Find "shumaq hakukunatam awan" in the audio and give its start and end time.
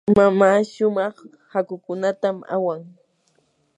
0.71-2.81